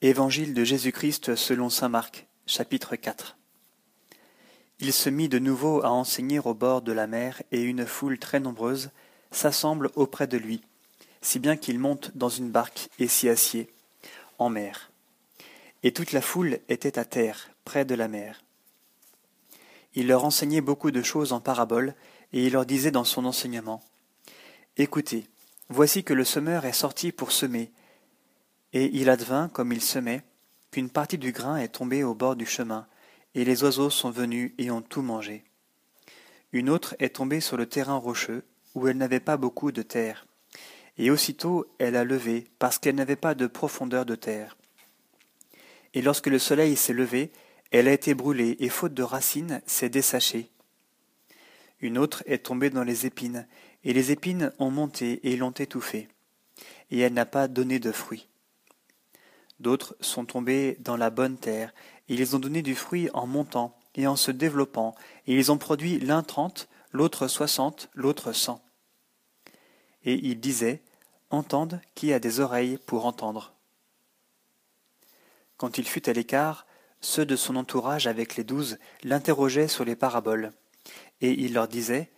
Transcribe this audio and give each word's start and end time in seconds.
Évangile 0.00 0.54
de 0.54 0.62
Jésus-Christ 0.62 1.34
selon 1.34 1.70
saint 1.70 1.88
Marc, 1.88 2.28
chapitre 2.46 2.94
4 2.94 3.36
Il 4.78 4.92
se 4.92 5.10
mit 5.10 5.28
de 5.28 5.40
nouveau 5.40 5.84
à 5.84 5.90
enseigner 5.90 6.38
au 6.38 6.54
bord 6.54 6.82
de 6.82 6.92
la 6.92 7.08
mer, 7.08 7.42
et 7.50 7.62
une 7.62 7.84
foule 7.84 8.16
très 8.16 8.38
nombreuse 8.38 8.90
s'assemble 9.32 9.90
auprès 9.96 10.28
de 10.28 10.36
lui, 10.36 10.62
si 11.20 11.40
bien 11.40 11.56
qu'il 11.56 11.80
monte 11.80 12.12
dans 12.14 12.28
une 12.28 12.48
barque 12.48 12.90
et 13.00 13.08
s'y 13.08 13.28
assied, 13.28 13.68
en 14.38 14.50
mer. 14.50 14.92
Et 15.82 15.92
toute 15.92 16.12
la 16.12 16.20
foule 16.20 16.60
était 16.68 16.96
à 16.96 17.04
terre, 17.04 17.50
près 17.64 17.84
de 17.84 17.96
la 17.96 18.06
mer. 18.06 18.44
Il 19.96 20.06
leur 20.06 20.24
enseignait 20.24 20.60
beaucoup 20.60 20.92
de 20.92 21.02
choses 21.02 21.32
en 21.32 21.40
paraboles, 21.40 21.96
et 22.32 22.46
il 22.46 22.52
leur 22.52 22.66
disait 22.66 22.92
dans 22.92 23.02
son 23.02 23.24
enseignement 23.24 23.82
Écoutez, 24.76 25.26
voici 25.70 26.04
que 26.04 26.14
le 26.14 26.24
semeur 26.24 26.66
est 26.66 26.72
sorti 26.72 27.10
pour 27.10 27.32
semer. 27.32 27.72
Et 28.72 28.90
il 28.92 29.08
advint, 29.08 29.48
comme 29.48 29.72
il 29.72 29.80
semait, 29.80 30.22
qu'une 30.70 30.90
partie 30.90 31.18
du 31.18 31.32
grain 31.32 31.56
est 31.56 31.68
tombée 31.68 32.04
au 32.04 32.14
bord 32.14 32.36
du 32.36 32.46
chemin, 32.46 32.86
et 33.34 33.44
les 33.44 33.62
oiseaux 33.62 33.90
sont 33.90 34.10
venus 34.10 34.52
et 34.58 34.70
ont 34.70 34.82
tout 34.82 35.02
mangé. 35.02 35.44
Une 36.52 36.70
autre 36.70 36.94
est 36.98 37.16
tombée 37.16 37.40
sur 37.40 37.56
le 37.56 37.66
terrain 37.66 37.96
rocheux, 37.96 38.44
où 38.74 38.88
elle 38.88 38.96
n'avait 38.96 39.20
pas 39.20 39.36
beaucoup 39.36 39.72
de 39.72 39.82
terre, 39.82 40.26
et 40.96 41.10
aussitôt 41.10 41.66
elle 41.78 41.96
a 41.96 42.04
levé, 42.04 42.46
parce 42.58 42.78
qu'elle 42.78 42.94
n'avait 42.94 43.16
pas 43.16 43.34
de 43.34 43.46
profondeur 43.46 44.04
de 44.04 44.14
terre. 44.14 44.56
Et 45.94 46.02
lorsque 46.02 46.26
le 46.26 46.38
soleil 46.38 46.76
s'est 46.76 46.92
levé, 46.92 47.32
elle 47.70 47.88
a 47.88 47.92
été 47.92 48.14
brûlée, 48.14 48.56
et 48.60 48.68
faute 48.68 48.94
de 48.94 49.02
racines, 49.02 49.62
s'est 49.66 49.90
dessachée. 49.90 50.50
Une 51.80 51.98
autre 51.98 52.22
est 52.26 52.44
tombée 52.44 52.70
dans 52.70 52.84
les 52.84 53.06
épines, 53.06 53.46
et 53.84 53.92
les 53.92 54.10
épines 54.10 54.52
ont 54.58 54.70
monté 54.70 55.20
et 55.28 55.36
l'ont 55.36 55.52
étouffée, 55.52 56.08
et 56.90 56.98
elle 56.98 57.14
n'a 57.14 57.26
pas 57.26 57.48
donné 57.48 57.78
de 57.78 57.92
fruit. 57.92 58.28
D'autres 59.60 59.96
sont 60.00 60.24
tombés 60.24 60.76
dans 60.80 60.96
la 60.96 61.10
bonne 61.10 61.36
terre, 61.36 61.74
et 62.08 62.14
ils 62.14 62.36
ont 62.36 62.38
donné 62.38 62.62
du 62.62 62.74
fruit 62.74 63.10
en 63.12 63.26
montant 63.26 63.76
et 63.94 64.06
en 64.06 64.16
se 64.16 64.30
développant, 64.30 64.94
et 65.26 65.34
ils 65.34 65.50
ont 65.50 65.58
produit 65.58 65.98
l'un 65.98 66.22
trente, 66.22 66.68
l'autre 66.92 67.26
soixante, 67.26 67.90
l'autre 67.94 68.32
cent. 68.32 68.64
Et 70.04 70.14
il 70.14 70.40
disait, 70.40 70.82
Entende 71.30 71.80
qui 71.94 72.12
a 72.12 72.20
des 72.20 72.40
oreilles 72.40 72.78
pour 72.86 73.04
entendre. 73.04 73.52
Quand 75.58 75.76
il 75.76 75.86
fut 75.86 76.08
à 76.08 76.12
l'écart, 76.12 76.66
ceux 77.00 77.26
de 77.26 77.36
son 77.36 77.56
entourage 77.56 78.06
avec 78.06 78.36
les 78.36 78.44
douze 78.44 78.78
l'interrogeaient 79.02 79.68
sur 79.68 79.84
les 79.84 79.96
paraboles. 79.96 80.52
Et 81.20 81.32
il 81.32 81.52
leur 81.52 81.68
disait, 81.68 82.10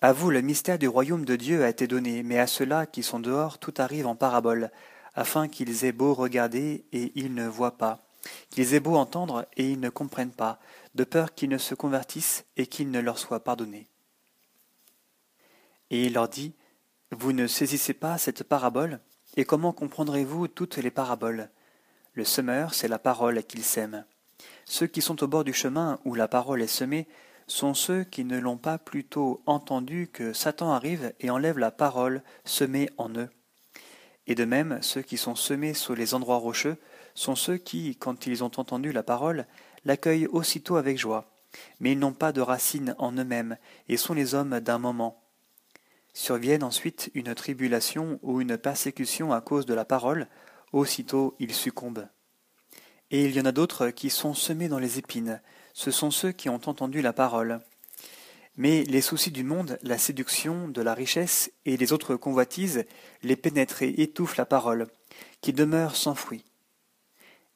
À 0.00 0.12
vous 0.12 0.30
le 0.30 0.40
mystère 0.40 0.78
du 0.78 0.88
royaume 0.88 1.24
de 1.24 1.36
Dieu 1.36 1.62
a 1.62 1.68
été 1.68 1.86
donné, 1.86 2.22
mais 2.22 2.38
à 2.38 2.46
ceux-là 2.46 2.86
qui 2.86 3.02
sont 3.02 3.20
dehors 3.20 3.58
tout 3.58 3.74
arrive 3.78 4.06
en 4.06 4.16
parabole, 4.16 4.72
afin 5.16 5.48
qu'ils 5.48 5.84
aient 5.84 5.92
beau 5.92 6.14
regarder 6.14 6.84
et 6.92 7.10
ils 7.14 7.34
ne 7.34 7.48
voient 7.48 7.78
pas, 7.78 8.06
qu'ils 8.50 8.74
aient 8.74 8.80
beau 8.80 8.96
entendre 8.96 9.46
et 9.56 9.68
ils 9.68 9.80
ne 9.80 9.88
comprennent 9.88 10.30
pas, 10.30 10.60
de 10.94 11.04
peur 11.04 11.34
qu'ils 11.34 11.48
ne 11.48 11.58
se 11.58 11.74
convertissent 11.74 12.44
et 12.56 12.66
qu'il 12.66 12.90
ne 12.90 13.00
leur 13.00 13.18
soit 13.18 13.40
pardonné. 13.40 13.88
Et 15.90 16.04
il 16.04 16.12
leur 16.12 16.28
dit, 16.28 16.52
Vous 17.10 17.32
ne 17.32 17.46
saisissez 17.46 17.94
pas 17.94 18.18
cette 18.18 18.44
parabole, 18.44 19.00
et 19.36 19.44
comment 19.44 19.72
comprendrez-vous 19.72 20.48
toutes 20.48 20.76
les 20.76 20.90
paraboles? 20.90 21.50
Le 22.14 22.24
semeur, 22.24 22.74
c'est 22.74 22.88
la 22.88 22.98
parole 22.98 23.42
qu'il 23.44 23.62
sème. 23.62 24.04
Ceux 24.64 24.86
qui 24.86 25.02
sont 25.02 25.22
au 25.22 25.26
bord 25.26 25.44
du 25.44 25.52
chemin 25.52 25.98
où 26.04 26.14
la 26.14 26.28
parole 26.28 26.62
est 26.62 26.66
semée 26.66 27.06
sont 27.46 27.74
ceux 27.74 28.04
qui 28.04 28.24
ne 28.24 28.38
l'ont 28.38 28.56
pas 28.56 28.78
plutôt 28.78 29.42
entendu 29.46 30.08
que 30.12 30.32
Satan 30.32 30.72
arrive 30.72 31.12
et 31.20 31.30
enlève 31.30 31.58
la 31.58 31.70
parole 31.70 32.22
semée 32.44 32.90
en 32.96 33.10
eux. 33.10 33.28
Et 34.26 34.34
de 34.34 34.44
même, 34.44 34.78
ceux 34.82 35.02
qui 35.02 35.16
sont 35.16 35.34
semés 35.34 35.74
sur 35.74 35.94
les 35.94 36.14
endroits 36.14 36.38
rocheux 36.38 36.76
sont 37.14 37.36
ceux 37.36 37.56
qui, 37.56 37.96
quand 37.96 38.26
ils 38.26 38.42
ont 38.42 38.50
entendu 38.56 38.92
la 38.92 39.02
parole, 39.02 39.46
l'accueillent 39.84 40.26
aussitôt 40.26 40.76
avec 40.76 40.98
joie, 40.98 41.30
mais 41.80 41.92
ils 41.92 41.98
n'ont 41.98 42.12
pas 42.12 42.32
de 42.32 42.40
racines 42.40 42.94
en 42.98 43.12
eux-mêmes 43.12 43.56
et 43.88 43.96
sont 43.96 44.14
les 44.14 44.34
hommes 44.34 44.60
d'un 44.60 44.78
moment. 44.78 45.22
Surviennent 46.12 46.64
ensuite 46.64 47.10
une 47.14 47.34
tribulation 47.34 48.18
ou 48.22 48.40
une 48.40 48.58
persécution 48.58 49.32
à 49.32 49.40
cause 49.40 49.66
de 49.66 49.74
la 49.74 49.84
parole, 49.84 50.28
aussitôt 50.72 51.36
ils 51.38 51.54
succombent. 51.54 52.08
Et 53.10 53.26
il 53.26 53.36
y 53.36 53.40
en 53.40 53.44
a 53.44 53.52
d'autres 53.52 53.90
qui 53.90 54.10
sont 54.10 54.34
semés 54.34 54.68
dans 54.68 54.80
les 54.80 54.98
épines, 54.98 55.40
ce 55.72 55.90
sont 55.90 56.10
ceux 56.10 56.32
qui 56.32 56.48
ont 56.48 56.60
entendu 56.66 57.02
la 57.02 57.12
parole, 57.12 57.60
mais 58.56 58.84
les 58.84 59.00
soucis 59.00 59.30
du 59.30 59.44
monde, 59.44 59.78
la 59.82 59.98
séduction 59.98 60.68
de 60.68 60.80
la 60.80 60.94
richesse 60.94 61.52
et 61.64 61.76
les 61.76 61.92
autres 61.92 62.16
convoitises 62.16 62.84
les 63.22 63.36
pénètrent 63.36 63.82
et 63.82 63.94
étouffent 64.00 64.36
la 64.36 64.46
parole, 64.46 64.86
qui 65.40 65.52
demeure 65.52 65.96
sans 65.96 66.14
fruit. 66.14 66.44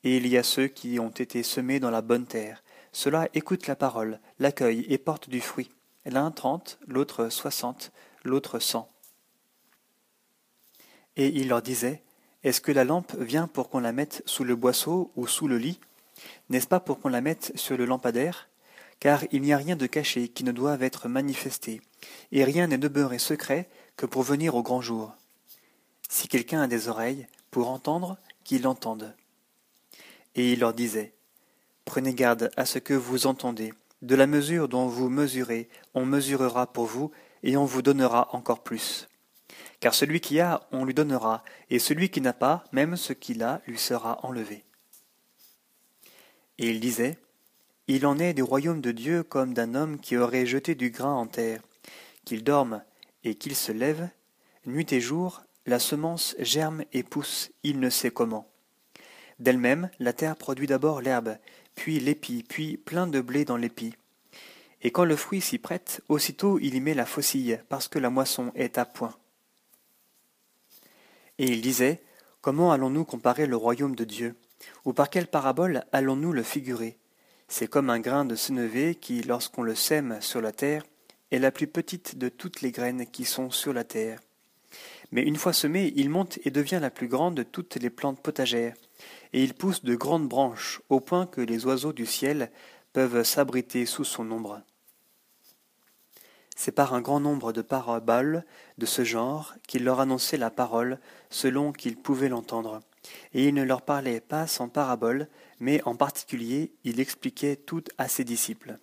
Et 0.05 0.17
il 0.17 0.27
y 0.27 0.37
a 0.37 0.43
ceux 0.43 0.69
qui 0.69 0.99
ont 0.99 1.11
été 1.11 1.43
semés 1.43 1.81
dans 1.81 1.91
la 1.91 2.03
bonne 2.03 2.27
terre. 2.27 2.63
Ceux-là 2.93 3.29
écoutent 3.35 3.67
la 3.67 3.77
parole, 3.77 4.21
l'accueillent 4.39 4.87
et 4.89 4.99
portent 4.99 5.31
du 5.31 5.41
fruit. 5.41 5.71
L'un 6.05 6.31
trente, 6.31 6.79
l'autre 6.87 7.29
soixante, 7.29 7.93
l'autre 8.25 8.59
cent. 8.59 8.91
Et 11.17 11.29
il 11.29 11.49
leur 11.49 11.63
disait, 11.63 12.03
Est-ce 12.43 12.61
que 12.61 12.73
la 12.73 12.85
lampe 12.85 13.15
vient 13.19 13.47
pour 13.47 13.69
qu'on 13.69 13.81
la 13.81 13.93
mette 13.93 14.23
sous 14.27 14.45
le 14.45 14.57
boisseau 14.57 15.13
ou 15.17 15.27
sous 15.27 15.49
le 15.49 15.59
lit? 15.59 15.81
N'est-ce 16.49 16.67
pas 16.67 16.81
pour 16.81 17.01
qu'on 17.01 17.09
la 17.09 17.21
mette 17.21 17.53
sur 17.55 17.77
le 17.77 17.85
lampadaire? 17.85 18.50
Car 19.01 19.25
il 19.33 19.43
n'y 19.43 19.53
a 19.53 19.57
rien 19.57 19.77
de 19.77 19.87
caché 19.87 20.29
qui 20.29 20.45
ne 20.45 20.53
doive 20.53 20.83
être 20.83 21.09
manifesté, 21.09 21.81
et 22.33 22.45
rien 22.45 22.67
n'est 22.67 22.79
demeuré 22.79 23.19
secret 23.19 23.69
que 23.97 24.07
pour 24.07 24.23
venir 24.23 24.55
au 24.55 24.63
grand 24.63 24.83
jour. 24.83 25.15
Si 26.09 26.29
quelqu'un 26.29 26.63
a 26.63 26.69
des 26.69 26.89
oreilles, 26.89 27.27
pour 27.51 27.71
entendre, 27.71 28.19
qu'il 28.45 28.67
entende. 28.67 29.15
Et 30.35 30.53
il 30.53 30.61
leur 30.61 30.75
disait, 30.75 31.15
Prenez 31.85 32.15
garde 32.15 32.51
à 32.57 32.67
ce 32.67 32.79
que 32.79 32.95
vous 32.95 33.27
entendez, 33.27 33.73
de 34.03 34.15
la 34.15 34.27
mesure 34.27 34.69
dont 34.69 34.87
vous 34.87 35.09
mesurez, 35.09 35.69
on 35.95 36.07
mesurera 36.07 36.73
pour 36.73 36.87
vous, 36.87 37.11
et 37.43 37.57
on 37.57 37.65
vous 37.65 37.83
donnera 37.83 38.29
encore 38.35 38.63
plus. 38.63 39.09
Car 39.81 39.95
celui 39.95 40.21
qui 40.21 40.41
a, 40.41 40.61
on 40.73 40.85
lui 40.85 40.95
donnera, 40.95 41.43
et 41.71 41.79
celui 41.79 42.11
qui 42.11 42.21
n'a 42.21 42.33
pas, 42.33 42.65
même 42.73 42.97
ce 42.97 43.13
qu'il 43.13 43.43
a, 43.43 43.63
lui 43.67 43.79
sera 43.79 44.25
enlevé. 44.25 44.63
Et 46.59 46.69
il 46.69 46.81
disait, 46.81 47.19
il 47.93 48.07
en 48.07 48.21
est 48.21 48.35
du 48.35 48.45
royaume 48.45 48.81
de 48.81 48.93
Dieu 48.93 49.25
comme 49.25 49.53
d'un 49.53 49.75
homme 49.75 49.99
qui 49.99 50.17
aurait 50.17 50.47
jeté 50.47 50.77
du 50.77 50.91
grain 50.91 51.13
en 51.13 51.27
terre, 51.27 51.61
qu'il 52.25 52.45
dorme 52.45 52.85
et 53.25 53.35
qu'il 53.35 53.57
se 53.57 53.73
lève, 53.73 54.09
nuit 54.65 54.93
et 54.93 55.01
jour, 55.01 55.43
la 55.67 55.81
semence 55.81 56.37
germe 56.39 56.85
et 56.93 57.03
pousse, 57.03 57.51
il 57.65 57.81
ne 57.81 57.91
sait 57.91 58.13
comment. 58.13 58.49
D'elle-même, 59.41 59.91
la 59.99 60.13
terre 60.13 60.37
produit 60.37 60.69
d'abord 60.69 61.01
l'herbe, 61.01 61.37
puis 61.75 61.99
l'épi, 61.99 62.45
puis 62.49 62.77
plein 62.77 63.09
de 63.09 63.21
blé 63.21 63.45
dans 63.45 63.57
l'épi. 63.57 63.93
Et 64.83 64.93
quand 64.93 65.05
le 65.05 65.17
fruit 65.17 65.41
s'y 65.41 65.59
prête, 65.59 66.01
aussitôt 66.09 66.61
il 66.61 66.77
y 66.77 66.81
met 66.81 66.95
la 66.95 67.07
faucille, 67.07 67.61
parce 67.69 67.89
que 67.89 67.99
la 67.99 68.09
moisson 68.09 68.53
est 68.55 68.79
à 68.79 68.85
point. 68.85 69.17
Et 71.39 71.47
il 71.47 71.61
disait, 71.61 72.05
Comment 72.41 72.71
allons-nous 72.71 73.05
comparer 73.05 73.49
le 73.49 73.57
royaume 73.57 73.97
de 73.97 74.05
Dieu? 74.05 74.37
Ou 74.85 74.93
par 74.93 75.11
quelle 75.11 75.27
parabole 75.27 75.85
allons-nous 75.91 76.33
le 76.33 76.45
figurer? 76.45 77.00
C'est 77.51 77.67
comme 77.67 77.91
un 77.91 77.99
grain 77.99 78.25
de 78.25 78.37
sénévé 78.37 78.95
qui, 78.95 79.23
lorsqu'on 79.23 79.65
le 79.65 79.75
sème 79.75 80.19
sur 80.21 80.41
la 80.41 80.53
terre, 80.53 80.85
est 81.33 81.41
la 81.41 81.51
plus 81.51 81.67
petite 81.67 82.17
de 82.17 82.29
toutes 82.29 82.61
les 82.61 82.71
graines 82.71 83.07
qui 83.07 83.25
sont 83.25 83.51
sur 83.51 83.73
la 83.73 83.83
terre. 83.83 84.21
Mais 85.11 85.23
une 85.23 85.37
fois 85.37 85.53
semé, 85.53 85.93
il 85.97 86.11
monte 86.11 86.39
et 86.45 86.53
devient 86.53 86.79
la 86.81 86.91
plus 86.91 87.09
grande 87.09 87.35
de 87.35 87.43
toutes 87.43 87.75
les 87.75 87.91
plantes 87.91 88.23
potagères, 88.23 88.77
et 89.33 89.43
il 89.43 89.55
pousse 89.55 89.83
de 89.83 89.97
grandes 89.97 90.29
branches, 90.29 90.81
au 90.91 91.01
point 91.01 91.27
que 91.27 91.41
les 91.41 91.67
oiseaux 91.67 91.93
du 91.93 92.07
ciel 92.07 92.53
peuvent 92.93 93.25
s'abriter 93.25 93.85
sous 93.85 94.05
son 94.05 94.31
ombre. 94.31 94.63
C'est 96.55 96.73
par 96.73 96.95
un 96.95 97.01
grand 97.01 97.19
nombre 97.19 97.53
de 97.53 97.63
paraboles 97.63 98.45
de 98.79 98.87
ce 98.87 99.03
genre 99.03 99.55
qu'il 99.67 99.83
leur 99.83 99.99
annonçait 99.99 100.37
la 100.37 100.51
parole 100.51 101.01
selon 101.31 101.73
qu'ils 101.73 101.97
pouvaient 101.97 102.29
l'entendre 102.29 102.81
et 103.33 103.49
il 103.49 103.55
ne 103.55 103.63
leur 103.63 103.83
parlait 103.83 104.21
pas 104.21 104.47
sans 104.47 104.69
parabole, 104.69 105.29
mais 105.59 105.83
en 105.85 105.95
particulier 105.95 106.73
il 106.85 107.01
expliquait 107.01 107.57
tout 107.57 107.85
à 107.99 108.09
ses 108.09 108.25
disciples. 108.25 108.79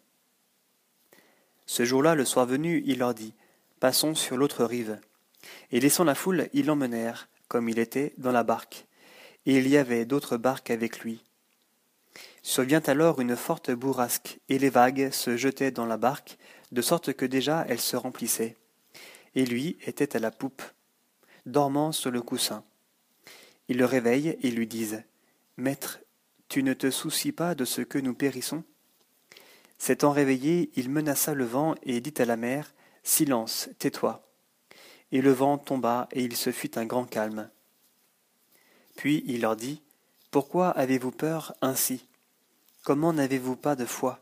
Ce 1.66 1.84
jour-là, 1.84 2.16
le 2.16 2.26
soir 2.26 2.46
venu, 2.46 2.82
il 2.86 3.00
leur 3.00 3.14
dit 3.14 3.34
Passons 3.80 4.16
sur 4.16 4.38
l'autre 4.38 4.64
rive. 4.64 5.00
Et 5.72 5.80
laissant 5.80 6.06
la 6.06 6.16
foule, 6.16 6.50
ils 6.54 6.66
l'emmenèrent, 6.66 7.28
comme 7.48 7.70
il 7.70 7.78
était, 7.78 8.14
dans 8.18 8.32
la 8.32 8.44
barque. 8.44 8.88
Et 9.46 9.58
il 9.58 9.68
y 9.68 9.78
avait 9.78 10.06
d'autres 10.06 10.38
barques 10.38 10.72
avec 10.72 11.00
lui. 11.00 11.24
Survient 12.42 12.82
alors 12.88 13.20
une 13.20 13.36
forte 13.36 13.70
bourrasque, 13.72 14.40
et 14.48 14.58
les 14.58 14.70
vagues 14.70 15.12
se 15.12 15.36
jetaient 15.36 15.72
dans 15.72 15.86
la 15.86 15.98
barque, 15.98 16.38
de 16.72 16.82
sorte 16.82 17.14
que 17.14 17.26
déjà 17.26 17.66
elle 17.68 17.82
se 17.82 17.98
remplissait. 17.98 18.56
Et 19.36 19.46
lui 19.46 19.78
était 19.86 20.16
à 20.16 20.20
la 20.20 20.32
poupe, 20.32 20.64
dormant 21.46 21.92
sur 21.92 22.12
le 22.12 22.22
coussin. 22.22 22.64
Ils 23.68 23.78
le 23.78 23.86
réveillent 23.86 24.38
et 24.42 24.52
lui 24.52 24.68
disent 24.68 25.04
Maître, 25.58 26.00
tu 26.48 26.64
ne 26.64 26.74
te 26.74 26.90
soucies 26.90 27.32
pas 27.32 27.56
de 27.56 27.66
ce 27.66 27.82
que 27.82 27.98
nous 27.98 28.14
périssons? 28.14 28.64
S'étant 29.78 30.12
réveillé, 30.12 30.72
il 30.76 30.90
menaça 30.90 31.34
le 31.34 31.46
vent 31.46 31.76
et 31.84 32.00
dit 32.02 32.14
à 32.18 32.26
la 32.26 32.38
mer 32.38 32.74
Silence, 33.04 33.70
tais-toi. 33.80 34.24
Et 35.12 35.22
le 35.22 35.32
vent 35.32 35.58
tomba 35.58 36.08
et 36.12 36.24
il 36.24 36.36
se 36.36 36.52
fit 36.52 36.72
un 36.76 36.86
grand 36.86 37.06
calme. 37.06 37.50
Puis 38.96 39.24
il 39.28 39.42
leur 39.42 39.56
dit 39.56 39.82
Pourquoi 40.32 40.70
avez-vous 40.70 41.12
peur 41.12 41.54
ainsi? 41.62 42.06
Comment 42.84 43.14
n'avez-vous 43.14 43.56
pas 43.56 43.76
de 43.76 43.86
foi? 43.86 44.20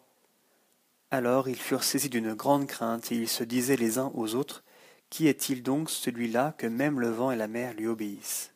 Alors 1.11 1.47
ils 1.47 1.55
furent 1.55 1.83
saisis 1.83 2.09
d'une 2.09 2.33
grande 2.33 2.67
crainte, 2.67 3.11
et 3.11 3.15
ils 3.15 3.29
se 3.29 3.43
disaient 3.43 3.77
les 3.77 3.97
uns 3.97 4.11
aux 4.15 4.35
autres, 4.35 4.63
Qui 5.09 5.27
est-il 5.27 5.63
donc 5.63 5.89
celui-là 5.89 6.55
que 6.57 6.67
même 6.67 6.99
le 6.99 7.09
vent 7.09 7.31
et 7.31 7.35
la 7.35 7.47
mer 7.47 7.73
lui 7.75 7.87
obéissent? 7.87 8.54